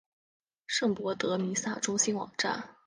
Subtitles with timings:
[0.65, 2.67] 圣博德弥撒中心网站